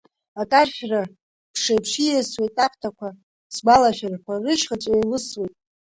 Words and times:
Акаршәра 0.41 1.01
ԥшеиԥш 1.53 1.91
ииасуеит 2.01 2.55
аԥҭақәа, 2.65 3.09
сгәалашәарақәа 3.53 4.33
рышьхыҵә 4.43 4.87
еилысуеит. 4.93 5.55